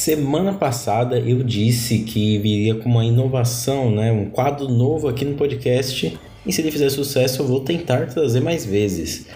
Semana 0.00 0.54
passada 0.54 1.18
eu 1.18 1.42
disse 1.42 1.98
que 1.98 2.38
viria 2.38 2.74
com 2.74 2.88
uma 2.88 3.04
inovação, 3.04 3.90
né, 3.90 4.10
um 4.10 4.30
quadro 4.30 4.66
novo 4.66 5.06
aqui 5.06 5.26
no 5.26 5.36
podcast. 5.36 6.18
E 6.46 6.50
se 6.50 6.62
ele 6.62 6.70
fizer 6.70 6.88
sucesso, 6.88 7.42
eu 7.42 7.46
vou 7.46 7.60
tentar 7.60 8.06
trazer 8.06 8.40
mais 8.40 8.64
vezes. 8.64 9.26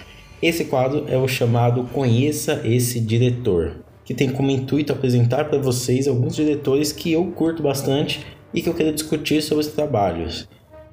Esse 0.40 0.64
quadro 0.64 1.04
é 1.06 1.18
o 1.18 1.28
chamado 1.28 1.84
Conheça 1.92 2.62
esse 2.64 2.98
diretor, 2.98 3.84
que 4.06 4.14
tem 4.14 4.30
como 4.30 4.50
intuito 4.50 4.90
apresentar 4.90 5.50
para 5.50 5.58
vocês 5.58 6.08
alguns 6.08 6.34
diretores 6.34 6.92
que 6.92 7.12
eu 7.12 7.26
curto 7.32 7.62
bastante 7.62 8.24
e 8.54 8.62
que 8.62 8.68
eu 8.70 8.74
quero 8.74 8.94
discutir 8.94 9.42
sobre 9.42 9.66
os 9.66 9.70
trabalhos. 9.70 10.48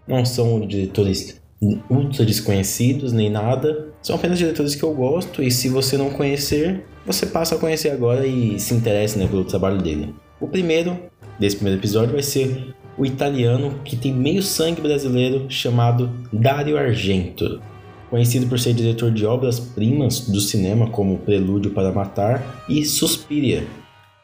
Não 0.05 0.25
são 0.25 0.67
diretores 0.67 1.40
ultra 1.89 2.25
desconhecidos 2.25 3.13
nem 3.13 3.29
nada, 3.29 3.89
são 4.01 4.15
apenas 4.15 4.37
diretores 4.37 4.73
que 4.73 4.83
eu 4.83 4.93
gosto 4.93 5.43
e 5.43 5.51
se 5.51 5.69
você 5.69 5.97
não 5.97 6.09
conhecer, 6.09 6.83
você 7.05 7.25
passa 7.25 7.55
a 7.55 7.59
conhecer 7.59 7.91
agora 7.91 8.25
e 8.25 8.59
se 8.59 8.73
interessa 8.73 9.19
né, 9.19 9.27
pelo 9.27 9.45
trabalho 9.45 9.81
dele. 9.81 10.13
O 10.39 10.47
primeiro 10.47 10.97
desse 11.39 11.55
primeiro 11.55 11.79
episódio 11.79 12.13
vai 12.13 12.23
ser 12.23 12.75
o 12.97 13.05
italiano 13.05 13.79
que 13.85 13.95
tem 13.95 14.13
meio 14.13 14.41
sangue 14.41 14.81
brasileiro 14.81 15.45
chamado 15.49 16.11
Dario 16.33 16.77
Argento. 16.77 17.61
Conhecido 18.09 18.47
por 18.47 18.59
ser 18.59 18.73
diretor 18.73 19.11
de 19.11 19.25
obras-primas 19.25 20.27
do 20.27 20.41
cinema 20.41 20.89
como 20.89 21.19
Prelúdio 21.19 21.71
para 21.71 21.93
Matar 21.93 22.63
e 22.67 22.83
Suspiria, 22.83 23.65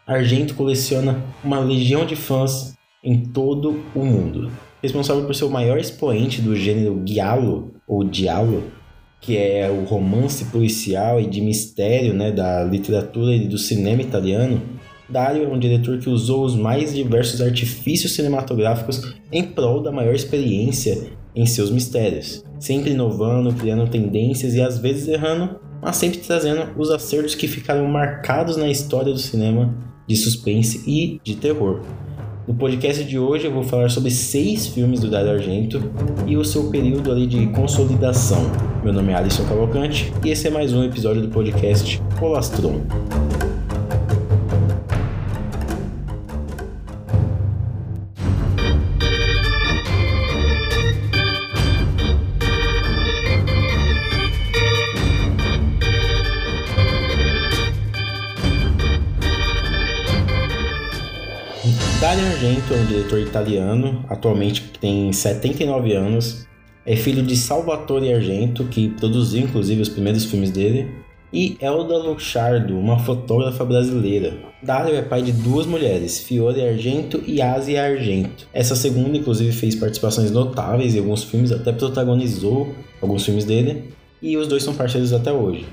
Argento 0.05 0.53
coleciona 0.55 1.23
uma 1.43 1.59
legião 1.59 2.05
de 2.05 2.15
fãs 2.15 2.73
em 3.03 3.19
todo 3.19 3.81
o 3.95 4.05
mundo. 4.05 4.51
Responsável 4.81 5.25
por 5.25 5.33
ser 5.33 5.45
o 5.45 5.49
maior 5.49 5.77
expoente 5.77 6.41
do 6.41 6.55
gênero 6.55 7.01
giallo 7.05 7.73
ou 7.87 8.03
diallo, 8.03 8.63
que 9.19 9.35
é 9.35 9.69
o 9.69 9.85
romance 9.85 10.45
policial 10.45 11.19
e 11.19 11.25
de 11.25 11.41
mistério 11.41 12.13
né, 12.13 12.31
da 12.31 12.63
literatura 12.63 13.35
e 13.35 13.47
do 13.47 13.57
cinema 13.57 14.01
italiano, 14.01 14.61
Dario 15.09 15.45
é 15.45 15.47
um 15.47 15.57
diretor 15.57 15.99
que 15.99 16.09
usou 16.09 16.43
os 16.43 16.55
mais 16.55 16.93
diversos 16.93 17.41
artifícios 17.41 18.13
cinematográficos 18.13 19.15
em 19.31 19.41
prol 19.41 19.81
da 19.81 19.91
maior 19.91 20.13
experiência 20.13 21.07
em 21.33 21.45
seus 21.45 21.71
mistérios, 21.71 22.43
sempre 22.59 22.91
inovando, 22.91 23.53
criando 23.53 23.89
tendências 23.89 24.53
e 24.53 24.61
às 24.61 24.77
vezes 24.77 25.07
errando, 25.07 25.59
mas 25.81 25.95
sempre 25.95 26.19
trazendo 26.19 26.73
os 26.77 26.91
acertos 26.91 27.35
que 27.35 27.47
ficaram 27.47 27.87
marcados 27.87 28.57
na 28.57 28.69
história 28.69 29.13
do 29.13 29.19
cinema 29.19 29.73
de 30.05 30.15
suspense 30.17 30.83
e 30.85 31.21
de 31.23 31.35
terror. 31.35 31.81
No 32.47 32.55
podcast 32.55 33.03
de 33.03 33.19
hoje 33.19 33.45
eu 33.45 33.51
vou 33.51 33.61
falar 33.61 33.89
sobre 33.89 34.09
seis 34.09 34.67
filmes 34.67 35.01
do 35.01 35.11
Dario 35.11 35.31
Argento 35.31 35.91
e 36.25 36.37
o 36.37 36.45
seu 36.45 36.69
período 36.69 37.11
ali 37.11 37.27
de 37.27 37.45
consolidação. 37.47 38.39
Meu 38.81 38.93
nome 38.93 39.11
é 39.11 39.15
Alisson 39.15 39.43
Cavalcante 39.43 40.13
e 40.23 40.29
esse 40.29 40.47
é 40.47 40.49
mais 40.49 40.73
um 40.73 40.81
episódio 40.81 41.21
do 41.21 41.27
podcast 41.27 42.01
Colastron. 42.17 42.79
Argento 62.37 62.71
é 62.71 62.77
um 62.77 62.85
diretor 62.85 63.19
italiano, 63.19 64.05
atualmente 64.07 64.61
tem 64.79 65.11
79 65.11 65.93
anos. 65.93 66.45
É 66.85 66.95
filho 66.95 67.23
de 67.23 67.35
Salvatore 67.35 68.13
Argento, 68.13 68.65
que 68.65 68.89
produziu 68.89 69.41
inclusive 69.41 69.81
os 69.81 69.89
primeiros 69.89 70.25
filmes 70.25 70.51
dele, 70.51 70.87
e 71.33 71.57
Elda 71.59 71.97
Luchardo, 71.97 72.77
uma 72.77 72.99
fotógrafa 72.99 73.65
brasileira. 73.65 74.37
Dario 74.61 74.95
é 74.95 75.01
pai 75.01 75.23
de 75.23 75.31
duas 75.31 75.65
mulheres, 75.65 76.19
Fiore 76.19 76.61
Argento 76.61 77.23
e 77.25 77.41
Asia 77.41 77.83
Argento. 77.83 78.47
Essa 78.53 78.75
segunda, 78.75 79.17
inclusive, 79.17 79.51
fez 79.51 79.73
participações 79.73 80.29
notáveis 80.29 80.93
em 80.93 80.99
alguns 80.99 81.23
filmes, 81.23 81.51
até 81.51 81.71
protagonizou 81.71 82.71
alguns 83.01 83.25
filmes 83.25 83.45
dele, 83.45 83.85
e 84.21 84.37
os 84.37 84.47
dois 84.47 84.61
são 84.61 84.75
parceiros 84.75 85.11
até 85.11 85.33
hoje. 85.33 85.65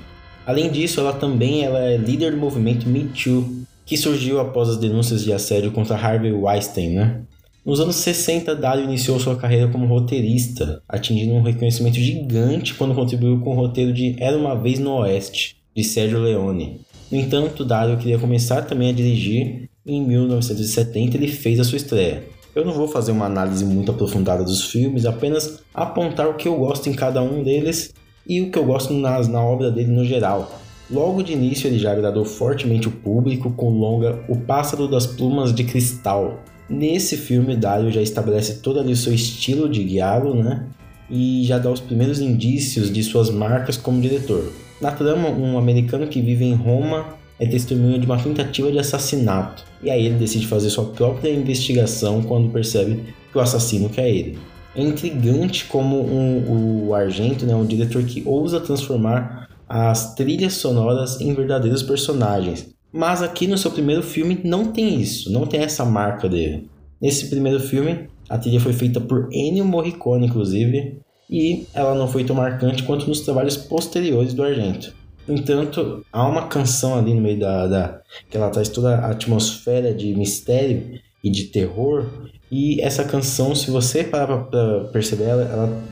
Além 0.46 0.70
disso, 0.70 0.98
ela 0.98 1.12
também 1.12 1.62
ela 1.62 1.80
é 1.80 1.98
líder 1.98 2.30
do 2.30 2.38
movimento 2.38 2.88
Me 2.88 3.04
Too, 3.04 3.63
que 3.84 3.96
surgiu 3.96 4.40
após 4.40 4.68
as 4.68 4.76
denúncias 4.76 5.22
de 5.22 5.32
assédio 5.32 5.72
contra 5.72 5.96
Harvey 5.96 6.32
Weinstein, 6.32 6.90
né? 6.90 7.20
Nos 7.64 7.80
anos 7.80 7.96
60, 7.96 8.54
Dario 8.54 8.84
iniciou 8.84 9.18
sua 9.18 9.36
carreira 9.36 9.68
como 9.68 9.86
roteirista, 9.86 10.82
atingindo 10.86 11.32
um 11.32 11.42
reconhecimento 11.42 11.96
gigante 11.96 12.74
quando 12.74 12.94
contribuiu 12.94 13.40
com 13.40 13.52
o 13.52 13.54
roteiro 13.54 13.90
de 13.90 14.14
Era 14.18 14.36
uma 14.36 14.54
Vez 14.54 14.78
no 14.78 14.92
Oeste, 14.98 15.56
de 15.74 15.82
Sergio 15.82 16.20
Leone. 16.20 16.80
No 17.10 17.18
entanto, 17.18 17.64
Dario 17.64 17.96
queria 17.96 18.18
começar 18.18 18.62
também 18.62 18.90
a 18.90 18.92
dirigir 18.92 19.70
e 19.86 19.94
em 19.94 20.06
1970 20.06 21.16
ele 21.16 21.28
fez 21.28 21.58
a 21.58 21.64
sua 21.64 21.76
estreia. 21.76 22.24
Eu 22.54 22.64
não 22.64 22.72
vou 22.72 22.86
fazer 22.86 23.12
uma 23.12 23.26
análise 23.26 23.64
muito 23.64 23.90
aprofundada 23.90 24.44
dos 24.44 24.64
filmes, 24.64 25.06
apenas 25.06 25.60
apontar 25.72 26.28
o 26.28 26.34
que 26.34 26.46
eu 26.46 26.56
gosto 26.56 26.88
em 26.88 26.92
cada 26.92 27.22
um 27.22 27.42
deles 27.42 27.94
e 28.28 28.42
o 28.42 28.50
que 28.50 28.58
eu 28.58 28.64
gosto 28.64 28.92
nas, 28.92 29.26
na 29.26 29.42
obra 29.42 29.70
dele 29.70 29.90
no 29.90 30.04
geral, 30.04 30.60
Logo 30.94 31.24
de 31.24 31.32
início, 31.32 31.66
ele 31.66 31.76
já 31.76 31.90
agradou 31.90 32.24
fortemente 32.24 32.86
o 32.86 32.90
público 32.92 33.50
com 33.50 33.66
o 33.66 33.76
longa 33.76 34.24
O 34.28 34.36
Pássaro 34.36 34.86
das 34.86 35.04
Plumas 35.04 35.52
de 35.52 35.64
Cristal. 35.64 36.38
Nesse 36.70 37.16
filme, 37.16 37.56
Dario 37.56 37.90
já 37.90 38.00
estabelece 38.00 38.60
todo 38.60 38.78
ali 38.78 38.92
o 38.92 38.96
seu 38.96 39.12
estilo 39.12 39.68
de 39.68 39.82
guiá-lo, 39.82 40.36
né? 40.36 40.68
E 41.10 41.42
já 41.46 41.58
dá 41.58 41.68
os 41.68 41.80
primeiros 41.80 42.20
indícios 42.20 42.92
de 42.92 43.02
suas 43.02 43.28
marcas 43.28 43.76
como 43.76 44.00
diretor. 44.00 44.52
Na 44.80 44.92
trama, 44.92 45.30
um 45.30 45.58
americano 45.58 46.06
que 46.06 46.20
vive 46.20 46.44
em 46.44 46.54
Roma 46.54 47.06
é 47.40 47.46
testemunha 47.46 47.98
de 47.98 48.06
uma 48.06 48.22
tentativa 48.22 48.70
de 48.70 48.78
assassinato. 48.78 49.64
E 49.82 49.90
aí 49.90 50.06
ele 50.06 50.14
decide 50.14 50.46
fazer 50.46 50.70
sua 50.70 50.84
própria 50.84 51.28
investigação 51.28 52.22
quando 52.22 52.52
percebe 52.52 53.02
que 53.32 53.36
o 53.36 53.40
assassino 53.40 53.88
quer 53.88 54.08
ele. 54.08 54.38
É 54.76 54.80
intrigante 54.80 55.64
como 55.64 56.00
um, 56.06 56.86
o 56.86 56.94
Argento, 56.94 57.44
né, 57.44 57.54
um 57.54 57.66
diretor 57.66 58.04
que 58.04 58.22
ousa 58.24 58.60
transformar 58.60 59.44
as 59.68 60.14
trilhas 60.14 60.54
sonoras 60.54 61.20
em 61.20 61.32
verdadeiros 61.34 61.82
personagens. 61.82 62.74
Mas 62.92 63.22
aqui 63.22 63.46
no 63.46 63.58
seu 63.58 63.70
primeiro 63.70 64.02
filme 64.02 64.40
não 64.44 64.72
tem 64.72 65.00
isso, 65.00 65.32
não 65.32 65.46
tem 65.46 65.60
essa 65.60 65.84
marca 65.84 66.28
dele. 66.28 66.68
Nesse 67.00 67.28
primeiro 67.28 67.58
filme, 67.58 68.08
a 68.28 68.38
trilha 68.38 68.60
foi 68.60 68.72
feita 68.72 69.00
por 69.00 69.28
Ennio 69.32 69.64
Morricone, 69.64 70.26
inclusive, 70.26 70.98
e 71.28 71.66
ela 71.74 71.94
não 71.94 72.06
foi 72.06 72.24
tão 72.24 72.36
marcante 72.36 72.82
quanto 72.82 73.06
nos 73.08 73.20
trabalhos 73.20 73.56
posteriores 73.56 74.32
do 74.32 74.42
Argento. 74.42 74.94
No 75.26 75.34
entanto, 75.34 76.04
há 76.12 76.26
uma 76.26 76.46
canção 76.46 76.96
ali 76.98 77.14
no 77.14 77.20
meio 77.20 77.40
da, 77.40 77.66
da 77.66 78.00
que 78.30 78.36
ela 78.36 78.50
traz 78.50 78.68
toda 78.68 78.96
a 78.96 79.10
atmosfera 79.10 79.92
de 79.92 80.14
mistério 80.14 81.00
e 81.22 81.30
de 81.30 81.44
terror. 81.44 82.06
E 82.50 82.80
essa 82.80 83.04
canção, 83.04 83.54
se 83.54 83.70
você 83.70 84.04
parar 84.04 84.44
para 84.44 84.84
perceber, 84.92 85.24
ela, 85.24 85.42
ela 85.42 85.82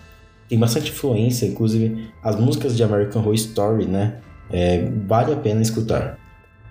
tem 0.52 0.58
bastante 0.58 0.90
influência, 0.90 1.46
inclusive 1.46 2.10
as 2.22 2.38
músicas 2.38 2.76
de 2.76 2.84
American 2.84 3.22
Horror 3.22 3.32
Story, 3.32 3.86
né? 3.86 4.18
É, 4.52 4.86
vale 5.06 5.32
a 5.32 5.36
pena 5.36 5.62
escutar. 5.62 6.18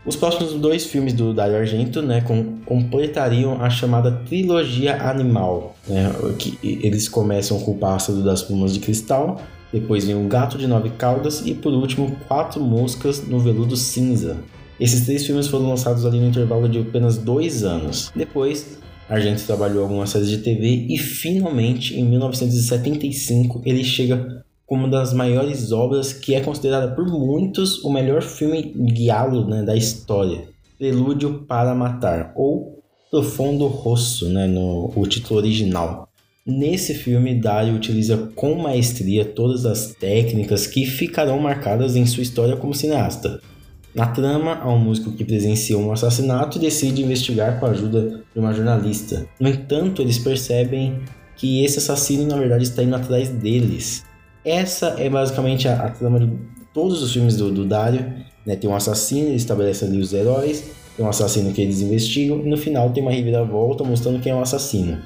Os 0.05 0.15
próximos 0.15 0.53
dois 0.53 0.85
filmes 0.85 1.13
do 1.13 1.33
Dario 1.33 1.57
Argento, 1.57 1.99
né, 1.99 2.21
com, 2.21 2.59
completariam 2.63 3.59
a 3.59 3.71
chamada 3.71 4.11
trilogia 4.27 5.01
animal, 5.01 5.75
né, 5.87 6.13
que 6.37 6.59
eles 6.61 7.09
começam 7.09 7.59
com 7.61 7.71
o 7.71 7.77
Pássaro 7.77 8.21
das 8.21 8.43
Plumas 8.43 8.71
de 8.71 8.79
Cristal, 8.79 9.41
depois 9.73 10.05
vem 10.05 10.15
o 10.15 10.27
Gato 10.27 10.59
de 10.59 10.67
Nove 10.67 10.91
Caudas 10.91 11.41
e 11.43 11.55
por 11.55 11.73
último 11.73 12.15
Quatro 12.27 12.61
Moscas 12.61 13.27
no 13.27 13.39
Veludo 13.39 13.75
Cinza. 13.75 14.37
Esses 14.79 15.05
três 15.05 15.25
filmes 15.25 15.47
foram 15.47 15.69
lançados 15.69 16.05
ali 16.05 16.19
no 16.19 16.27
intervalo 16.27 16.69
de 16.69 16.79
apenas 16.79 17.17
dois 17.17 17.63
anos. 17.63 18.11
Depois, 18.15 18.77
Argento 19.11 19.43
trabalhou 19.45 19.83
algumas 19.83 20.09
séries 20.09 20.29
de 20.29 20.37
TV 20.37 20.85
e 20.87 20.97
finalmente 20.97 21.99
em 21.99 22.05
1975 22.05 23.61
ele 23.65 23.83
chega 23.83 24.45
com 24.65 24.75
uma 24.75 24.87
das 24.87 25.13
maiores 25.13 25.73
obras 25.73 26.13
que 26.13 26.33
é 26.33 26.39
considerada 26.39 26.95
por 26.95 27.05
muitos 27.05 27.83
o 27.83 27.91
melhor 27.91 28.21
filme 28.21 28.61
guialo 28.73 29.45
né, 29.45 29.63
da 29.63 29.75
história, 29.75 30.45
Prelúdio 30.77 31.43
para 31.45 31.75
Matar 31.75 32.31
ou 32.37 32.81
Profundo 33.11 33.67
Rosso, 33.67 34.29
né, 34.29 34.47
no 34.47 34.93
o 34.95 35.05
título 35.05 35.41
original. 35.41 36.07
Nesse 36.47 36.93
filme, 36.93 37.35
Dario 37.35 37.75
utiliza 37.75 38.15
com 38.33 38.55
maestria 38.55 39.25
todas 39.25 39.65
as 39.65 39.93
técnicas 39.93 40.65
que 40.65 40.85
ficarão 40.85 41.37
marcadas 41.37 41.97
em 41.97 42.05
sua 42.05 42.23
história 42.23 42.55
como 42.55 42.73
cineasta, 42.73 43.41
na 43.93 44.07
trama, 44.07 44.59
há 44.61 44.69
um 44.69 44.79
músico 44.79 45.11
que 45.11 45.25
presencia 45.25 45.77
um 45.77 45.91
assassinato 45.91 46.57
e 46.57 46.61
decide 46.61 47.03
investigar 47.03 47.59
com 47.59 47.65
a 47.65 47.69
ajuda 47.69 48.23
de 48.33 48.39
uma 48.39 48.53
jornalista. 48.53 49.27
No 49.39 49.49
entanto, 49.49 50.01
eles 50.01 50.17
percebem 50.17 50.99
que 51.35 51.63
esse 51.63 51.79
assassino, 51.79 52.25
na 52.25 52.37
verdade, 52.37 52.63
está 52.63 52.81
indo 52.83 52.95
atrás 52.95 53.29
deles. 53.29 54.05
Essa 54.45 54.95
é 54.97 55.09
basicamente 55.09 55.67
a, 55.67 55.75
a 55.75 55.89
trama 55.89 56.19
de 56.19 56.31
todos 56.73 57.01
os 57.03 57.11
filmes 57.11 57.35
do, 57.35 57.51
do 57.51 57.65
Dario. 57.65 58.13
Né? 58.45 58.55
Tem 58.55 58.69
um 58.69 58.75
assassino, 58.75 59.27
ele 59.27 59.35
estabelece 59.35 59.83
ali 59.83 59.99
os 59.99 60.13
heróis, 60.13 60.63
tem 60.95 61.05
um 61.05 61.09
assassino 61.09 61.51
que 61.51 61.61
eles 61.61 61.81
investigam, 61.81 62.39
e 62.39 62.49
no 62.49 62.57
final 62.57 62.91
tem 62.91 63.03
uma 63.03 63.11
reviravolta 63.11 63.83
mostrando 63.83 64.21
quem 64.21 64.31
é 64.31 64.35
o 64.35 64.41
assassino. 64.41 64.99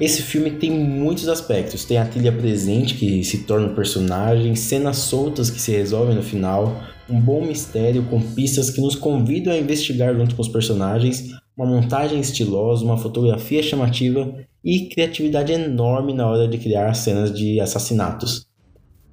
Esse 0.00 0.22
filme 0.22 0.50
tem 0.52 0.70
muitos 0.70 1.28
aspectos. 1.28 1.84
Tem 1.84 1.98
a 1.98 2.04
trilha 2.04 2.32
presente 2.32 2.94
que 2.94 3.22
se 3.24 3.38
torna 3.38 3.66
um 3.66 3.74
personagem, 3.74 4.54
cenas 4.54 4.96
soltas 4.98 5.50
que 5.50 5.60
se 5.60 5.72
resolvem 5.72 6.16
no 6.16 6.22
final, 6.22 6.82
um 7.08 7.20
bom 7.20 7.44
mistério 7.44 8.04
com 8.04 8.20
pistas 8.20 8.70
que 8.70 8.80
nos 8.80 8.94
convidam 8.94 9.52
a 9.52 9.58
investigar 9.58 10.14
junto 10.14 10.34
com 10.34 10.42
os 10.42 10.48
personagens, 10.48 11.30
uma 11.56 11.66
montagem 11.66 12.20
estilosa, 12.20 12.84
uma 12.84 12.96
fotografia 12.96 13.62
chamativa 13.62 14.34
e 14.64 14.86
criatividade 14.88 15.52
enorme 15.52 16.14
na 16.14 16.26
hora 16.26 16.48
de 16.48 16.58
criar 16.58 16.94
cenas 16.94 17.32
de 17.32 17.60
assassinatos. 17.60 18.46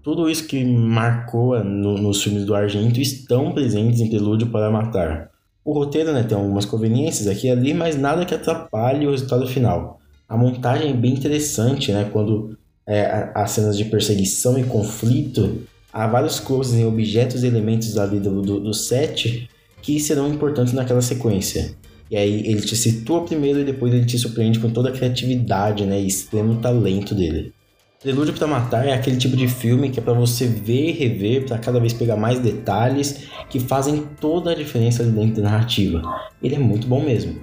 Tudo 0.02 0.30
isso 0.30 0.48
que 0.48 0.64
marcou 0.64 1.62
no, 1.64 1.98
nos 1.98 2.24
filmes 2.24 2.46
do 2.46 2.56
Argento 2.56 3.02
estão 3.02 3.52
presentes 3.52 4.00
em 4.00 4.10
Prelúdio 4.10 4.48
para 4.48 4.72
Matar. 4.72 5.30
O 5.64 5.74
roteiro 5.74 6.14
né, 6.14 6.24
tem 6.24 6.38
algumas 6.38 6.66
conveniências 6.66 7.28
aqui 7.28 7.48
e 7.48 7.52
ali, 7.52 7.74
mas 7.74 7.98
nada 7.98 8.26
que 8.26 8.34
atrapalhe 8.34 9.06
o 9.06 9.12
resultado 9.12 9.46
final. 9.48 10.00
A 10.28 10.38
montagem 10.38 10.92
é 10.92 10.94
bem 10.94 11.14
interessante, 11.14 11.92
né? 11.92 12.10
Quando 12.12 12.58
é, 12.88 13.30
as 13.36 13.52
cenas 13.52 13.78
de 13.78 13.86
perseguição 13.86 14.58
e 14.58 14.64
conflito, 14.64 15.64
há 15.92 16.08
vários 16.08 16.40
closes 16.40 16.76
em 16.76 16.86
objetos 16.86 17.44
e 17.44 17.48
elementos 17.48 17.94
da 17.94 18.06
vida 18.06 18.30
do, 18.30 18.60
do 18.60 18.74
set 18.74 19.50
que 19.82 20.00
serão 20.00 20.28
importantes 20.28 20.74
naquela 20.74 21.02
sequência. 21.02 21.76
E 22.12 22.18
aí 22.18 22.48
ele 22.48 22.62
te 22.62 22.76
situa 22.76 23.24
primeiro 23.24 23.60
e 23.60 23.64
depois 23.64 23.94
ele 23.94 24.06
te 24.06 24.18
surpreende 24.18 24.60
com 24.60 24.70
toda 24.70 24.90
a 24.90 24.92
criatividade 24.92 25.86
né, 25.86 26.02
e 26.02 26.08
extremo 26.08 26.56
talento 26.58 27.14
dele. 27.14 27.54
Prelúdio 28.02 28.34
para 28.34 28.48
Matar 28.48 28.88
é 28.88 28.94
aquele 28.94 29.18
tipo 29.18 29.36
de 29.36 29.48
filme 29.48 29.90
que 29.90 30.00
é 30.00 30.02
para 30.02 30.14
você 30.14 30.48
ver 30.48 30.90
e 30.90 30.92
rever, 30.94 31.46
para 31.46 31.58
cada 31.58 31.82
vez 31.82 31.92
pegar 31.92 32.16
mais 32.16 32.40
detalhes 32.40 33.26
que 33.50 33.60
fazem 33.60 34.08
toda 34.22 34.52
a 34.52 34.56
diferença 34.56 35.04
dentro 35.04 35.42
da 35.42 35.50
narrativa. 35.50 36.02
Ele 36.42 36.56
é 36.56 36.60
muito 36.60 36.88
bom 36.88 37.04
mesmo. 37.04 37.42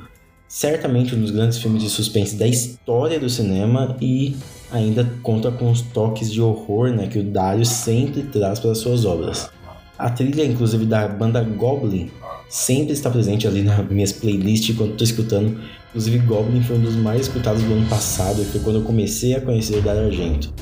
Certamente 0.49 1.15
um 1.15 1.21
dos 1.21 1.31
grandes 1.31 1.59
filmes 1.59 1.83
de 1.83 1.91
suspense 1.91 2.37
da 2.37 2.47
história 2.47 3.21
do 3.21 3.29
cinema 3.29 3.97
e 4.01 4.35
ainda 4.71 5.09
conta 5.23 5.51
com 5.51 5.71
os 5.71 5.83
toques 5.83 6.33
de 6.33 6.41
horror 6.41 6.91
né, 6.91 7.07
que 7.07 7.19
o 7.19 7.25
Dario 7.25 7.65
sempre 7.65 8.23
traz 8.23 8.59
para 8.59 8.75
suas 8.75 9.05
obras. 9.05 9.51
A 9.99 10.11
trilha, 10.11 10.45
inclusive, 10.45 10.85
da 10.85 11.09
banda 11.09 11.43
Goblin 11.43 12.11
sempre 12.49 12.93
está 12.93 13.11
presente 13.11 13.47
ali 13.47 13.63
nas 13.63 13.89
minhas 13.89 14.13
playlists 14.13 14.77
quando 14.77 14.93
estou 14.93 15.05
escutando. 15.05 15.59
Inclusive, 15.91 16.19
Goblin 16.19 16.63
foi 16.63 16.77
um 16.77 16.83
dos 16.83 16.97
mais 16.97 17.23
escutados 17.23 17.63
do 17.63 17.73
ano 17.73 17.87
passado, 17.89 18.45
que 18.45 18.53
foi 18.53 18.61
quando 18.61 18.77
eu 18.77 18.83
comecei 18.83 19.35
a 19.35 19.41
conhecer 19.41 19.81
Dario 19.81 20.07
Argento. 20.07 20.53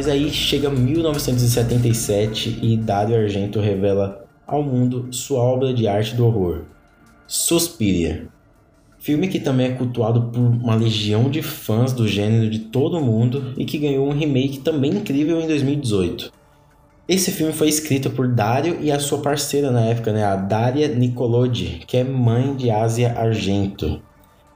Mas 0.00 0.08
aí 0.08 0.30
chega 0.30 0.70
1977 0.70 2.60
e 2.62 2.74
Dario 2.74 3.18
Argento 3.18 3.60
revela 3.60 4.24
ao 4.46 4.62
mundo 4.62 5.08
sua 5.12 5.42
obra 5.42 5.74
de 5.74 5.86
arte 5.86 6.14
do 6.14 6.24
horror, 6.24 6.62
Suspiria. 7.26 8.26
Filme 8.98 9.28
que 9.28 9.38
também 9.38 9.66
é 9.66 9.74
cultuado 9.74 10.30
por 10.32 10.40
uma 10.40 10.74
legião 10.74 11.28
de 11.28 11.42
fãs 11.42 11.92
do 11.92 12.08
gênero 12.08 12.48
de 12.48 12.60
todo 12.60 12.96
o 12.96 13.04
mundo 13.04 13.52
e 13.58 13.66
que 13.66 13.76
ganhou 13.76 14.08
um 14.08 14.14
remake 14.14 14.60
também 14.60 14.92
incrível 14.92 15.38
em 15.38 15.46
2018. 15.46 16.32
Esse 17.06 17.30
filme 17.30 17.52
foi 17.52 17.68
escrito 17.68 18.08
por 18.08 18.26
Dario 18.26 18.78
e 18.80 18.90
a 18.90 18.98
sua 18.98 19.18
parceira 19.18 19.70
na 19.70 19.82
época, 19.82 20.14
né, 20.14 20.24
a 20.24 20.34
Daria 20.34 20.88
Nicolodi, 20.88 21.82
que 21.86 21.98
é 21.98 22.04
mãe 22.04 22.56
de 22.56 22.70
Asia 22.70 23.12
Argento. 23.18 24.00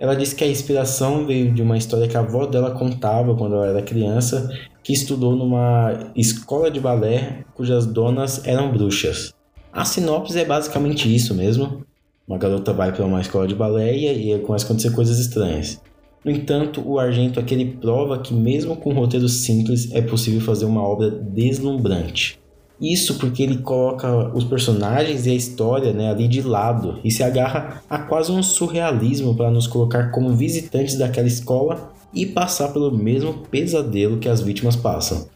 Ela 0.01 0.17
disse 0.17 0.35
que 0.35 0.43
a 0.43 0.49
inspiração 0.49 1.27
veio 1.27 1.53
de 1.53 1.61
uma 1.61 1.77
história 1.77 2.09
que 2.09 2.17
a 2.17 2.21
avó 2.21 2.47
dela 2.47 2.71
contava 2.71 3.35
quando 3.35 3.57
ela 3.57 3.67
era 3.67 3.83
criança, 3.83 4.51
que 4.85 4.93
estudou 4.93 5.35
numa 5.35 6.13
escola 6.15 6.71
de 6.71 6.79
balé 6.79 7.45
cujas 7.55 7.87
donas 7.87 8.47
eram 8.47 8.71
bruxas. 8.71 9.33
A 9.73 9.83
sinopse 9.83 10.39
é 10.39 10.45
basicamente 10.45 11.13
isso 11.13 11.35
mesmo. 11.35 11.83
Uma 12.29 12.37
garota 12.37 12.73
vai 12.73 12.93
para 12.93 13.05
uma 13.05 13.21
escola 13.21 13.49
de 13.49 13.55
balé 13.55 13.97
e 13.97 14.39
começa 14.41 14.67
a 14.67 14.69
acontecer 14.69 14.91
coisas 14.95 15.19
estranhas. 15.19 15.81
No 16.23 16.31
entanto, 16.31 16.83
o 16.87 16.99
Argento 16.99 17.41
aqui 17.41 17.55
ele 17.55 17.77
prova 17.81 18.19
que 18.19 18.35
mesmo 18.35 18.77
com 18.77 18.91
um 18.91 18.95
roteiro 18.95 19.29
simples 19.29 19.91
é 19.93 20.03
possível 20.03 20.41
fazer 20.41 20.67
uma 20.67 20.83
obra 20.83 21.11
deslumbrante. 21.11 22.39
Isso 22.81 23.19
porque 23.19 23.43
ele 23.43 23.59
coloca 23.59 24.37
os 24.37 24.45
personagens 24.45 25.27
e 25.27 25.31
a 25.31 25.35
história 25.35 25.93
né, 25.93 26.11
ali 26.11 26.29
de 26.29 26.43
lado 26.43 26.99
e 27.03 27.11
se 27.11 27.23
agarra 27.23 27.83
a 27.89 27.99
quase 27.99 28.31
um 28.31 28.43
surrealismo 28.43 29.35
para 29.35 29.51
nos 29.51 29.67
colocar 29.67 30.11
como 30.11 30.35
visitantes 30.35 30.97
daquela 30.97 31.29
escola 31.29 31.94
e 32.15 32.27
passar 32.27 32.73
pelo 32.73 32.97
mesmo 32.97 33.47
pesadelo 33.51 34.19
que 34.19 34.29
as 34.29 34.41
vítimas 34.41 34.77
passam. 34.77 35.29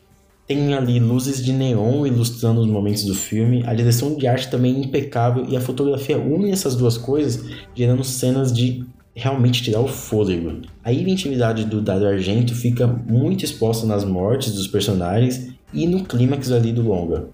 Tem 0.46 0.72
ali 0.72 0.98
luzes 0.98 1.44
de 1.44 1.52
neon 1.52 2.06
ilustrando 2.06 2.60
os 2.60 2.66
momentos 2.66 3.04
do 3.04 3.14
filme, 3.14 3.62
a 3.66 3.74
direção 3.74 4.14
de 4.14 4.26
arte 4.26 4.50
também 4.50 4.76
é 4.76 4.78
impecável 4.78 5.44
e 5.46 5.56
a 5.56 5.60
fotografia 5.60 6.16
une 6.16 6.50
essas 6.50 6.74
duas 6.74 6.96
coisas, 6.96 7.44
gerando 7.74 8.02
cenas 8.02 8.50
de 8.50 8.86
realmente 9.14 9.62
tirar 9.62 9.80
o 9.80 9.88
fôlego. 9.88 10.62
A 10.82 10.92
inventividade 10.92 11.64
do 11.64 11.82
Dario 11.82 12.08
Argento 12.08 12.54
fica 12.54 12.86
muito 12.86 13.44
exposta 13.44 13.86
nas 13.86 14.04
mortes 14.04 14.54
dos 14.54 14.66
personagens 14.66 15.52
e 15.74 15.86
no 15.86 16.04
clímax 16.04 16.50
ali 16.50 16.72
do 16.72 16.82
longa. 16.82 17.28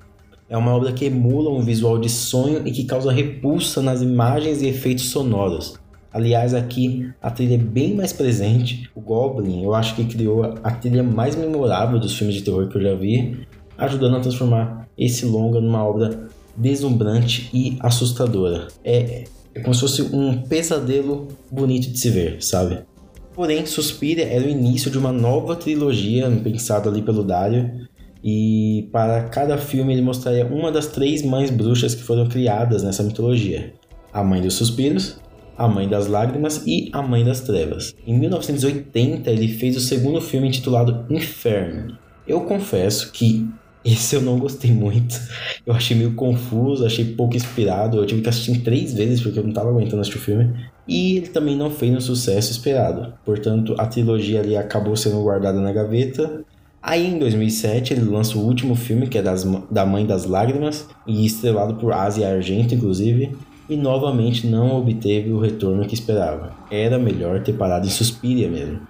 É 0.49 0.57
uma 0.57 0.75
obra 0.75 0.93
que 0.93 1.05
emula 1.05 1.51
um 1.51 1.63
visual 1.63 1.99
de 1.99 2.09
sonho 2.09 2.67
e 2.67 2.73
que 2.73 2.85
causa 2.85 3.13
repulsa 3.13 3.81
nas 3.81 4.03
imagens 4.03 4.61
e 4.63 4.67
efeitos 4.67 5.11
sonoros. 5.11 5.79
Aliás, 6.15 6.55
aqui 6.55 7.11
a 7.21 7.29
trilha 7.29 7.57
é 7.57 7.59
bem 7.59 7.93
mais 7.93 8.13
presente. 8.13 8.89
O 8.95 9.01
Goblin, 9.01 9.65
eu 9.65 9.75
acho 9.75 9.97
que 9.97 10.05
criou 10.05 10.45
a 10.63 10.71
trilha 10.71 11.03
mais 11.03 11.35
memorável 11.35 11.99
dos 11.99 12.17
filmes 12.17 12.37
de 12.37 12.43
terror 12.43 12.69
que 12.69 12.77
eu 12.79 12.83
já 12.83 12.95
vi, 12.95 13.45
ajudando 13.77 14.19
a 14.19 14.21
transformar 14.21 14.89
esse 14.97 15.27
longa 15.27 15.61
numa 15.61 15.85
obra 15.85 16.29
deslumbrante 16.57 17.51
e 17.53 17.77
assustadora. 17.81 18.69
É, 18.85 19.25
é 19.53 19.61
como 19.61 19.75
se 19.75 19.81
fosse 19.81 20.03
um 20.03 20.41
pesadelo 20.43 21.27
bonito 21.51 21.91
de 21.91 21.99
se 21.99 22.11
ver, 22.11 22.41
sabe? 22.41 22.79
Porém, 23.35 23.67
Suspira 23.67 24.23
era 24.23 24.47
o 24.47 24.49
início 24.49 24.93
de 24.93 24.97
uma 24.97 25.11
nova 25.11 25.57
trilogia 25.57 26.31
pensada 26.45 26.89
ali 26.89 27.03
pelo 27.03 27.25
Dario, 27.25 27.89
e 28.23 28.89
para 28.93 29.25
cada 29.25 29.59
filme 29.59 29.93
ele 29.93 30.01
mostraria 30.01 30.47
uma 30.47 30.71
das 30.71 30.87
três 30.87 31.25
mães 31.25 31.51
bruxas 31.51 31.93
que 31.93 32.05
foram 32.05 32.29
criadas 32.29 32.85
nessa 32.85 33.03
mitologia: 33.03 33.75
a 34.13 34.23
Mãe 34.23 34.41
dos 34.41 34.55
Suspiros, 34.55 35.19
a 35.57 35.69
Mãe 35.69 35.89
das 35.89 36.07
Lágrimas 36.07 36.63
e 36.67 36.91
A 36.93 37.03
Mãe 37.03 37.25
das 37.25 37.41
Trevas. 37.41 37.95
Em 38.07 38.19
1980 38.19 39.31
ele 39.31 39.49
fez 39.49 39.77
o 39.77 39.81
segundo 39.81 40.21
filme 40.21 40.49
intitulado 40.49 41.05
Inferno. 41.11 41.97
Eu 42.27 42.43
confesso 42.43 43.13
que 43.13 43.49
esse 43.85 44.17
eu 44.17 44.23
não 44.23 44.39
gostei 44.39 44.73
muito. 44.73 45.21
Eu 45.67 45.75
achei 45.75 45.97
meio 45.97 46.15
confuso, 46.15 46.87
achei 46.87 47.05
pouco 47.05 47.37
inspirado. 47.37 47.99
Eu 47.99 48.07
tive 48.07 48.23
que 48.23 48.29
assistir 48.29 48.61
três 48.61 48.95
vezes 48.95 49.21
porque 49.21 49.39
eu 49.39 49.43
não 49.43 49.51
estava 49.51 49.69
aguentando 49.69 50.01
assistir 50.01 50.19
o 50.19 50.23
filme. 50.23 50.55
E 50.89 51.19
ele 51.19 51.29
também 51.29 51.57
não 51.57 51.71
fez 51.71 51.95
o 51.97 52.01
sucesso 52.01 52.51
esperado. 52.51 53.13
Portanto, 53.25 53.75
a 53.79 53.87
trilogia 53.87 54.41
ali 54.41 54.57
acabou 54.57 54.97
sendo 54.97 55.23
guardada 55.23 55.61
na 55.61 55.73
gaveta 55.73 56.45
Aí 56.87 57.07
em 57.07 57.19
2007 57.19 57.95
ele 57.95 58.03
lança 58.03 58.37
o 58.37 58.43
último 58.43 58.75
filme, 58.75 59.09
que 59.09 59.17
é 59.17 59.23
das, 59.23 59.43
da 59.71 59.87
Mãe 59.87 60.05
das 60.05 60.27
Lágrimas, 60.27 60.87
e 61.07 61.25
estrelado 61.25 61.77
por 61.77 61.95
Asia 61.95 62.29
Argento, 62.29 62.75
inclusive, 62.75 63.35
e 63.69 63.77
novamente 63.77 64.47
não 64.47 64.77
obteve 64.77 65.31
o 65.31 65.41
retorno 65.41 65.87
que 65.87 65.95
esperava. 65.95 66.55
Era 66.71 66.99
melhor 66.99 67.43
ter 67.43 67.55
parado 67.55 67.87
em 67.87 67.91
Suspiria 67.91 68.49
mesmo. 68.49 68.81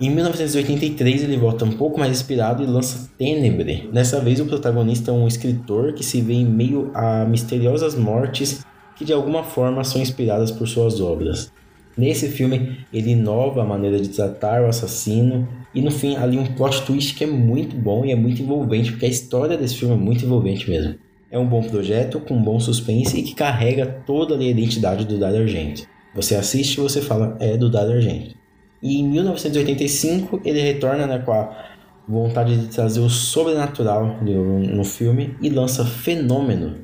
Em 0.00 0.10
1983 0.10 1.24
ele 1.24 1.36
volta 1.36 1.64
um 1.64 1.72
pouco 1.72 1.98
mais 1.98 2.12
inspirado 2.12 2.62
e 2.62 2.66
lança 2.66 3.10
Tenebre. 3.18 3.88
Dessa 3.92 4.20
vez 4.20 4.38
o 4.38 4.46
protagonista 4.46 5.10
é 5.10 5.14
um 5.14 5.26
escritor 5.26 5.92
que 5.92 6.04
se 6.04 6.20
vê 6.20 6.34
em 6.34 6.44
meio 6.44 6.90
a 6.94 7.24
misteriosas 7.24 7.96
mortes 7.96 8.64
que 8.94 9.04
de 9.04 9.12
alguma 9.12 9.42
forma 9.42 9.82
são 9.82 10.00
inspiradas 10.00 10.50
por 10.50 10.68
suas 10.68 11.00
obras. 11.00 11.52
Nesse 11.96 12.28
filme, 12.28 12.78
ele 12.92 13.10
inova 13.10 13.62
a 13.62 13.66
maneira 13.66 13.98
de 13.98 14.08
tratar 14.08 14.62
o 14.62 14.66
assassino 14.66 15.48
e 15.74 15.82
no 15.82 15.90
fim 15.90 16.14
ali 16.16 16.38
um 16.38 16.46
plot 16.46 16.82
twist 16.82 17.16
que 17.16 17.24
é 17.24 17.26
muito 17.26 17.74
bom 17.74 18.04
e 18.04 18.12
é 18.12 18.16
muito 18.16 18.40
envolvente, 18.40 18.92
porque 18.92 19.06
a 19.06 19.08
história 19.08 19.56
desse 19.56 19.76
filme 19.76 19.94
é 19.94 19.98
muito 19.98 20.24
envolvente 20.24 20.70
mesmo. 20.70 20.94
É 21.30 21.38
um 21.38 21.46
bom 21.46 21.62
projeto 21.62 22.20
com 22.20 22.34
um 22.34 22.42
bom 22.42 22.58
suspense 22.58 23.18
e 23.18 23.22
que 23.22 23.34
carrega 23.34 23.86
toda 24.06 24.34
a 24.34 24.42
identidade 24.42 25.04
do 25.04 25.18
Dario 25.18 25.42
Argento. 25.42 25.86
Você 26.14 26.34
assiste 26.34 26.78
e 26.78 26.80
você 26.80 27.02
fala, 27.02 27.36
é 27.38 27.56
do 27.56 27.70
Dario 27.70 27.96
Argento. 27.96 28.34
E 28.82 28.98
em 29.00 29.08
1985 29.08 30.40
ele 30.44 30.60
retorna 30.60 31.06
né, 31.06 31.18
com 31.18 31.32
a 31.32 31.66
vontade 32.08 32.56
de 32.56 32.68
trazer 32.68 33.00
o 33.00 33.10
sobrenatural 33.10 34.18
no, 34.22 34.84
filme 34.84 35.36
e 35.42 35.50
lança 35.50 35.84
Fenômeno, 35.84 36.76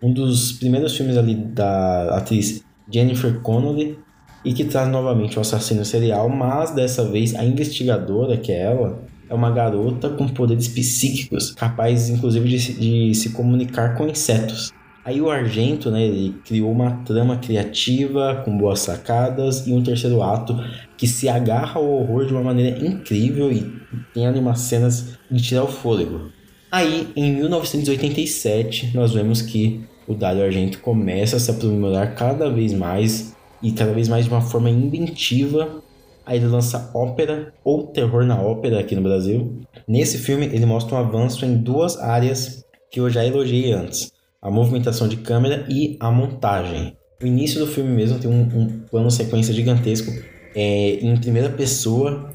um 0.00 0.12
dos 0.12 0.52
primeiros 0.52 0.96
filmes 0.96 1.16
ali 1.16 1.34
da 1.34 2.16
atriz 2.16 2.64
Jennifer 2.88 3.40
Connelly 3.40 3.98
e 4.44 4.52
que 4.52 4.64
traz 4.64 4.88
novamente 4.88 5.36
o 5.36 5.40
assassino 5.40 5.84
serial, 5.84 6.28
mas 6.28 6.70
dessa 6.70 7.04
vez 7.04 7.34
a 7.34 7.44
investigadora, 7.44 8.36
que 8.36 8.52
é 8.52 8.62
ela, 8.62 9.02
é 9.28 9.34
uma 9.34 9.50
garota 9.50 10.08
com 10.10 10.28
poderes 10.28 10.68
psíquicos, 10.68 11.52
capaz 11.52 12.08
inclusive 12.08 12.48
de, 12.48 12.72
de 12.74 13.14
se 13.14 13.30
comunicar 13.30 13.96
com 13.96 14.06
insetos. 14.06 14.72
Aí 15.04 15.22
o 15.22 15.30
Argento, 15.30 15.90
né, 15.90 16.02
ele 16.02 16.34
criou 16.44 16.70
uma 16.70 16.90
trama 17.04 17.38
criativa 17.38 18.42
com 18.44 18.58
boas 18.58 18.80
sacadas 18.80 19.66
e 19.66 19.72
um 19.72 19.82
terceiro 19.82 20.22
ato 20.22 20.54
que 20.98 21.06
se 21.06 21.28
agarra 21.28 21.80
ao 21.80 21.90
horror 21.90 22.26
de 22.26 22.34
uma 22.34 22.42
maneira 22.42 22.78
incrível 22.86 23.50
e 23.50 23.72
tem 24.12 24.26
ali 24.26 24.38
umas 24.38 24.60
cenas 24.60 25.18
de 25.30 25.42
tirar 25.42 25.64
o 25.64 25.68
fôlego. 25.68 26.30
Aí, 26.70 27.08
em 27.16 27.32
1987, 27.36 28.90
nós 28.94 29.14
vemos 29.14 29.40
que 29.40 29.80
o 30.06 30.14
Dario 30.14 30.44
Argento 30.44 30.80
começa 30.80 31.36
a 31.36 31.40
se 31.40 31.50
aprimorar 31.50 32.14
cada 32.14 32.50
vez 32.50 32.74
mais 32.74 33.34
e 33.62 33.72
cada 33.72 33.92
vez 33.92 34.08
mais 34.08 34.26
de 34.26 34.30
uma 34.30 34.42
forma 34.42 34.68
inventiva. 34.68 35.82
Aí 36.28 36.36
ele 36.36 36.46
lança 36.46 36.90
ópera 36.94 37.52
ou 37.64 37.86
terror 37.86 38.24
na 38.24 38.40
ópera 38.40 38.78
aqui 38.78 38.94
no 38.94 39.02
Brasil. 39.02 39.62
Nesse 39.88 40.18
filme, 40.18 40.44
ele 40.46 40.66
mostra 40.66 40.94
um 40.94 40.98
avanço 40.98 41.44
em 41.44 41.56
duas 41.56 41.98
áreas 41.98 42.64
que 42.90 43.00
eu 43.00 43.08
já 43.08 43.24
elogiei 43.24 43.72
antes 43.72 44.12
a 44.40 44.50
movimentação 44.50 45.08
de 45.08 45.16
câmera 45.16 45.66
e 45.68 45.96
a 45.98 46.10
montagem. 46.10 46.96
O 47.22 47.26
início 47.26 47.58
do 47.58 47.66
filme 47.66 47.90
mesmo 47.90 48.18
tem 48.18 48.30
um, 48.30 48.42
um 48.42 48.80
plano 48.90 49.10
sequência 49.10 49.52
gigantesco 49.52 50.12
é, 50.54 50.94
em 51.00 51.16
primeira 51.16 51.48
pessoa 51.48 52.30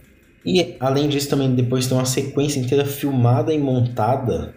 e 0.46 0.76
além 0.80 1.08
disso 1.08 1.30
também 1.30 1.54
depois 1.56 1.88
tem 1.88 1.98
uma 1.98 2.06
sequência 2.06 2.60
inteira 2.60 2.84
filmada 2.84 3.54
e 3.54 3.58
montada 3.58 4.54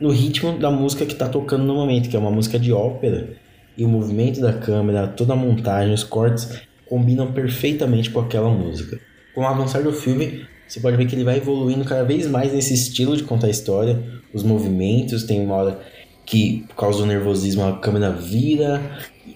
no 0.00 0.10
ritmo 0.10 0.58
da 0.58 0.70
música 0.70 1.04
que 1.04 1.12
está 1.12 1.28
tocando 1.28 1.64
no 1.64 1.74
momento, 1.74 2.08
que 2.08 2.16
é 2.16 2.18
uma 2.18 2.30
música 2.30 2.58
de 2.58 2.72
ópera 2.72 3.36
e 3.76 3.84
o 3.84 3.88
movimento 3.88 4.40
da 4.40 4.54
câmera, 4.54 5.08
toda 5.08 5.34
a 5.34 5.36
montagem, 5.36 5.92
os 5.92 6.04
cortes 6.04 6.62
combinam 6.88 7.32
perfeitamente 7.32 8.10
com 8.10 8.20
aquela 8.20 8.48
música. 8.48 9.00
Com 9.34 9.42
o 9.42 9.46
avançar 9.46 9.82
do 9.82 9.92
filme, 9.92 10.46
você 10.66 10.80
pode 10.80 10.96
ver 10.96 11.06
que 11.06 11.14
ele 11.14 11.24
vai 11.24 11.36
evoluindo 11.36 11.84
cada 11.84 12.04
vez 12.04 12.26
mais 12.26 12.52
nesse 12.52 12.74
estilo 12.74 13.16
de 13.16 13.22
contar 13.22 13.46
a 13.46 13.50
história, 13.50 14.02
os 14.32 14.42
movimentos, 14.42 15.24
tem 15.24 15.40
uma 15.40 15.54
hora 15.54 15.80
que 16.24 16.64
por 16.68 16.76
causa 16.76 16.98
do 16.98 17.06
nervosismo 17.06 17.64
a 17.64 17.78
câmera 17.78 18.10
vira. 18.10 18.82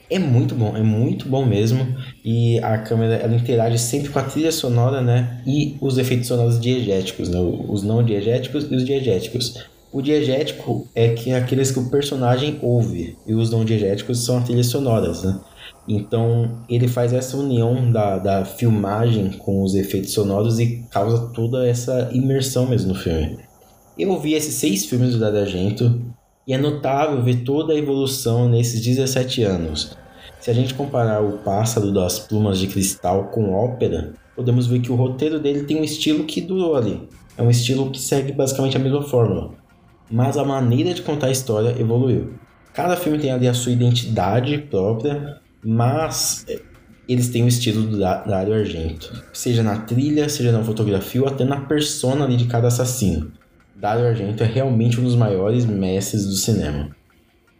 É 0.08 0.18
muito 0.18 0.56
bom, 0.56 0.76
é 0.76 0.82
muito 0.82 1.28
bom 1.28 1.46
mesmo. 1.46 1.96
E 2.24 2.58
a 2.58 2.78
câmera 2.78 3.14
ela 3.14 3.34
interage 3.34 3.78
sempre 3.78 4.08
com 4.08 4.18
a 4.18 4.24
trilha 4.24 4.50
sonora, 4.50 5.00
né? 5.00 5.40
E 5.46 5.76
os 5.80 5.96
efeitos 5.98 6.26
sonoros 6.26 6.60
diegéticos, 6.60 7.28
né? 7.28 7.38
Os 7.38 7.84
não 7.84 8.02
diegéticos 8.02 8.66
e 8.68 8.74
os 8.74 8.84
diegéticos. 8.84 9.64
O 9.92 10.02
diegético 10.02 10.88
é 10.94 11.10
que 11.10 11.30
é 11.30 11.36
aqueles 11.36 11.70
que 11.70 11.78
o 11.80 11.90
personagem 11.90 12.58
ouve, 12.62 13.16
e 13.26 13.34
os 13.34 13.50
não 13.50 13.64
diegéticos 13.64 14.24
são 14.24 14.38
as 14.38 14.44
trilhas 14.44 14.66
sonoras, 14.66 15.24
né? 15.24 15.40
Então 15.88 16.62
ele 16.68 16.86
faz 16.86 17.12
essa 17.12 17.36
união 17.36 17.90
da, 17.90 18.18
da 18.18 18.44
filmagem 18.44 19.30
com 19.32 19.62
os 19.62 19.74
efeitos 19.74 20.12
sonoros 20.12 20.58
e 20.58 20.84
causa 20.90 21.30
toda 21.34 21.66
essa 21.66 22.10
imersão 22.12 22.66
mesmo 22.66 22.92
no 22.92 22.98
filme. 22.98 23.38
Eu 23.98 24.18
vi 24.18 24.34
esses 24.34 24.54
seis 24.54 24.84
filmes 24.84 25.12
do 25.12 25.20
Dario 25.20 25.40
Argento, 25.40 26.00
e 26.46 26.52
é 26.52 26.58
notável 26.58 27.22
ver 27.22 27.44
toda 27.44 27.72
a 27.72 27.76
evolução 27.76 28.48
nesses 28.48 28.80
17 28.80 29.44
anos. 29.44 29.96
Se 30.40 30.50
a 30.50 30.54
gente 30.54 30.74
comparar 30.74 31.22
o 31.22 31.38
Pássaro 31.38 31.92
das 31.92 32.18
Plumas 32.18 32.58
de 32.58 32.66
Cristal 32.66 33.24
com 33.24 33.52
Ópera, 33.52 34.14
podemos 34.34 34.66
ver 34.66 34.80
que 34.80 34.90
o 34.90 34.96
roteiro 34.96 35.38
dele 35.38 35.62
tem 35.62 35.78
um 35.78 35.84
estilo 35.84 36.24
que 36.24 36.40
durou 36.40 36.74
ali. 36.74 37.08
É 37.36 37.42
um 37.42 37.50
estilo 37.50 37.90
que 37.90 38.00
segue 38.00 38.32
basicamente 38.32 38.76
a 38.76 38.80
mesma 38.80 39.02
fórmula, 39.02 39.52
mas 40.10 40.36
a 40.36 40.44
maneira 40.44 40.92
de 40.92 41.02
contar 41.02 41.28
a 41.28 41.30
história 41.30 41.78
evoluiu. 41.78 42.34
Cada 42.72 42.96
filme 42.96 43.18
tem 43.18 43.30
ali 43.30 43.46
a 43.46 43.54
sua 43.54 43.70
identidade 43.70 44.58
própria, 44.58 45.40
mas 45.64 46.44
é, 46.48 46.60
eles 47.08 47.28
têm 47.28 47.44
o 47.44 47.48
estilo 47.48 47.82
do 47.82 47.98
Dario 47.98 48.54
Argento, 48.54 49.24
seja 49.32 49.62
na 49.62 49.78
trilha, 49.78 50.28
seja 50.28 50.52
na 50.52 50.62
fotografia 50.62 51.22
ou 51.22 51.28
até 51.28 51.44
na 51.44 51.60
persona 51.62 52.24
ali 52.24 52.36
de 52.36 52.46
cada 52.46 52.68
assassino. 52.68 53.32
Dario 53.74 54.06
Argento 54.06 54.42
é 54.42 54.46
realmente 54.46 55.00
um 55.00 55.04
dos 55.04 55.16
maiores 55.16 55.64
mestres 55.64 56.26
do 56.26 56.34
cinema. 56.34 56.90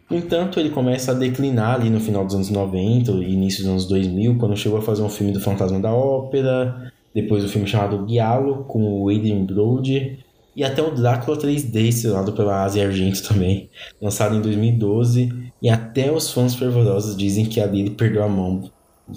No 0.09 0.17
entanto, 0.17 0.59
ele 0.59 0.69
começa 0.69 1.11
a 1.11 1.15
declinar 1.15 1.75
ali 1.75 1.89
no 1.89 1.99
final 1.99 2.25
dos 2.25 2.35
anos 2.35 2.49
90 2.49 3.11
e 3.11 3.33
início 3.33 3.63
dos 3.63 3.71
anos 3.71 3.85
2000, 3.87 4.37
quando 4.37 4.57
chegou 4.57 4.77
a 4.77 4.81
fazer 4.81 5.01
um 5.01 5.09
filme 5.09 5.31
do 5.31 5.39
Fantasma 5.39 5.79
da 5.79 5.91
Ópera, 5.91 6.91
depois 7.15 7.43
o 7.43 7.47
um 7.47 7.49
filme 7.49 7.67
chamado 7.67 8.05
Giallo, 8.07 8.65
com 8.65 9.01
o 9.01 9.09
Adrian 9.09 9.45
Brody, 9.45 10.19
e 10.55 10.63
até 10.63 10.81
o 10.81 10.91
Drácula 10.91 11.37
3D, 11.37 11.87
estrelado 11.87 12.33
pela 12.33 12.63
Asia 12.63 12.85
Argento 12.85 13.23
também, 13.27 13.69
lançado 14.01 14.35
em 14.35 14.41
2012, 14.41 15.50
e 15.61 15.69
até 15.69 16.11
os 16.11 16.31
fãs 16.31 16.55
fervorosos 16.55 17.15
dizem 17.15 17.45
que 17.45 17.59
ali 17.59 17.81
ele 17.81 17.91
perdeu 17.91 18.23
a 18.23 18.29
mão. 18.29 18.69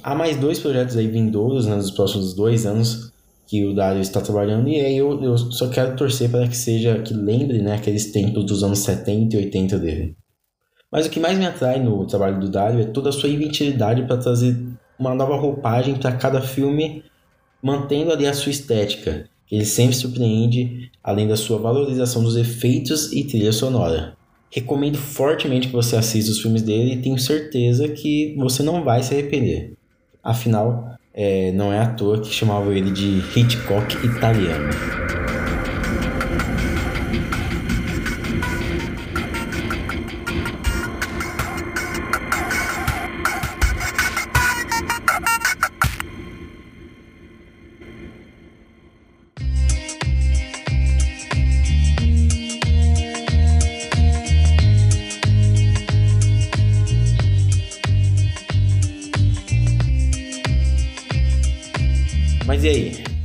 Há 0.03 0.15
mais 0.15 0.37
dois 0.37 0.59
projetos 0.59 0.97
aí 0.97 1.07
vindouros 1.07 1.67
né, 1.67 1.75
nos 1.75 1.91
próximos 1.91 2.35
dois 2.35 2.67
anos, 2.67 3.13
que 3.47 3.65
o 3.65 3.75
Dario 3.75 4.01
está 4.01 4.21
trabalhando 4.21 4.69
e 4.69 4.81
aí 4.81 4.97
eu, 4.97 5.23
eu 5.23 5.37
só 5.39 5.69
quero 5.69 5.97
torcer 5.97 6.31
para 6.31 6.49
que 6.49 6.57
seja 6.57 7.01
que 7.01 7.15
lembre 7.15 7.63
né, 7.63 7.75
aqueles 7.75 8.11
tempos 8.11 8.45
dos 8.45 8.63
anos 8.63 8.81
70 8.81 9.37
e 9.37 9.39
80 9.39 9.79
dele. 9.79 10.17
Mas 10.91 11.07
o 11.07 11.11
que 11.11 11.21
mais 11.21 11.39
me 11.39 11.47
atrai 11.47 11.81
no 11.81 12.07
trabalho 12.07 12.41
do 12.41 12.49
Dario 12.49 12.81
é 12.81 12.85
toda 12.85 13.09
a 13.09 13.13
sua 13.13 13.29
inventividade 13.29 14.03
para 14.05 14.17
trazer 14.17 14.57
uma 14.99 15.15
nova 15.15 15.37
roupagem 15.37 15.97
para 15.97 16.13
cada 16.13 16.41
filme, 16.41 17.03
mantendo 17.63 18.13
ali 18.13 18.27
a 18.27 18.33
sua 18.33 18.51
estética. 18.51 19.29
Ele 19.51 19.65
sempre 19.65 19.97
surpreende, 19.97 20.91
além 21.03 21.29
da 21.29 21.37
sua 21.37 21.59
valorização 21.59 22.23
dos 22.23 22.37
efeitos 22.37 23.13
e 23.13 23.25
trilha 23.25 23.53
sonora. 23.53 24.17
Recomendo 24.55 24.97
fortemente 24.97 25.67
que 25.67 25.73
você 25.73 25.97
assista 25.97 26.31
os 26.31 26.41
filmes 26.41 26.63
dele 26.63 26.93
e 26.93 27.03
tenho 27.03 27.19
certeza 27.19 27.89
que 27.89 28.37
você 28.39 28.63
não 28.63 28.85
vai 28.85 29.03
se 29.03 29.13
arrepender. 29.13 29.73
Afinal, 30.23 30.97
é, 31.13 31.51
não 31.51 31.73
é 31.73 31.81
à 31.81 31.89
toa 31.89 32.21
que 32.21 32.33
chamavam 32.33 32.73
ele 32.73 32.93
de 32.93 33.19
Hitchcock 33.37 33.97
italiano. 34.07 34.69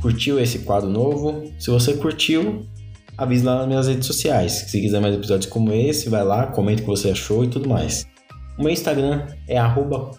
Curtiu 0.00 0.38
esse 0.38 0.60
quadro 0.60 0.88
novo? 0.88 1.52
Se 1.58 1.70
você 1.70 1.94
curtiu, 1.94 2.66
avise 3.16 3.44
lá 3.44 3.58
nas 3.58 3.68
minhas 3.68 3.88
redes 3.88 4.06
sociais. 4.06 4.52
Se 4.68 4.80
quiser 4.80 5.00
mais 5.00 5.14
episódios 5.14 5.50
como 5.50 5.72
esse, 5.72 6.08
vai 6.08 6.24
lá, 6.24 6.46
comenta 6.46 6.82
o 6.82 6.84
que 6.84 6.90
você 6.90 7.10
achou 7.10 7.44
e 7.44 7.48
tudo 7.48 7.68
mais. 7.68 8.06
O 8.58 8.62
meu 8.62 8.72
Instagram 8.72 9.26
é 9.48 9.58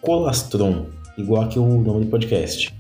colastron, 0.02 0.88
igual 1.18 1.48
que 1.48 1.60
o 1.60 1.82
nome 1.82 2.06
do 2.06 2.12
podcast. 2.12 2.74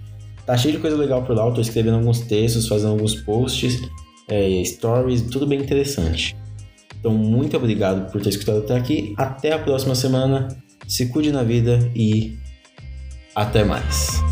Tá 0.46 0.58
cheio 0.58 0.76
de 0.76 0.80
coisa 0.80 0.98
legal 0.98 1.24
por 1.24 1.36
lá, 1.36 1.46
eu 1.46 1.54
tô 1.54 1.62
escrevendo 1.62 1.98
alguns 1.98 2.22
textos, 2.22 2.68
fazendo 2.68 2.92
alguns 2.92 3.16
posts, 3.16 3.80
é, 4.28 4.64
stories, 4.64 5.22
tudo 5.24 5.46
bem 5.46 5.60
interessante. 5.60 6.36
Então, 7.00 7.14
muito 7.14 7.58
obrigado 7.58 8.12
por 8.12 8.22
ter 8.22 8.30
escutado 8.30 8.60
até 8.60 8.76
aqui. 8.76 9.14
Até 9.18 9.52
a 9.54 9.60
próxima 9.60 9.96
semana. 9.96 10.48
Se 10.88 11.08
cuide 11.08 11.32
na 11.32 11.42
vida 11.42 11.80
e 11.96 12.38
até 13.36 13.64
mais. 13.64 14.31